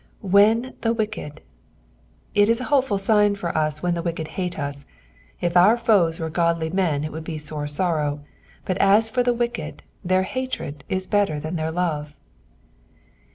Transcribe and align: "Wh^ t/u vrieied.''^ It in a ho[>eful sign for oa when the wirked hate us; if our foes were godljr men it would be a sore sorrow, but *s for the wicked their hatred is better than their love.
"Wh^ 0.25 0.81
t/u 0.81 0.95
vrieied.''^ 0.95 1.37
It 2.33 2.49
in 2.49 2.57
a 2.57 2.67
ho[>eful 2.69 2.99
sign 2.99 3.35
for 3.35 3.55
oa 3.55 3.69
when 3.81 3.93
the 3.93 4.01
wirked 4.01 4.29
hate 4.29 4.57
us; 4.57 4.87
if 5.41 5.55
our 5.55 5.77
foes 5.77 6.19
were 6.19 6.31
godljr 6.31 6.73
men 6.73 7.03
it 7.03 7.11
would 7.11 7.23
be 7.23 7.35
a 7.35 7.39
sore 7.39 7.67
sorrow, 7.67 8.17
but 8.65 8.81
*s 8.81 9.09
for 9.11 9.21
the 9.21 9.31
wicked 9.31 9.83
their 10.03 10.23
hatred 10.23 10.83
is 10.89 11.05
better 11.05 11.39
than 11.39 11.55
their 11.55 11.69
love. 11.71 12.17